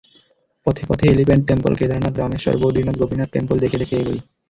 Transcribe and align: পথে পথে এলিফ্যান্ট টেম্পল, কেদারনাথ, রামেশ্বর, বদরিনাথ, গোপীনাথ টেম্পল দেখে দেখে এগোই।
পথে 0.65 0.83
পথে 0.89 1.05
এলিফ্যান্ট 1.07 1.43
টেম্পল, 1.47 1.71
কেদারনাথ, 1.75 2.13
রামেশ্বর, 2.17 2.55
বদরিনাথ, 2.57 2.95
গোপীনাথ 2.99 3.29
টেম্পল 3.31 3.55
দেখে 3.59 3.77
দেখে 3.81 3.95
এগোই। 3.97 4.19